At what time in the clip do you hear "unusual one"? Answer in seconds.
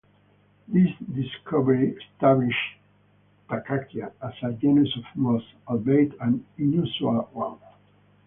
6.57-7.59